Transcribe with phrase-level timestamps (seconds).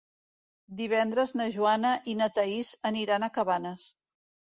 [0.79, 3.97] Divendres na Joana i na Thaís aniran a Cabanes.